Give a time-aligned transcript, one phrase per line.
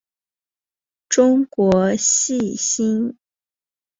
[1.09, 3.19] 中国细辛